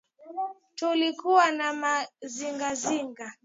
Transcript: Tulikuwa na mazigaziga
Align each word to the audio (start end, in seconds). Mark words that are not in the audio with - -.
Tulikuwa 0.75 1.51
na 1.51 1.73
mazigaziga 1.73 3.33